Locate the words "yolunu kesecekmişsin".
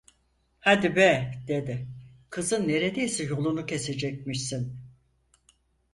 3.23-4.79